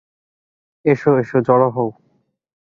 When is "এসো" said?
0.85-1.11, 1.21-1.37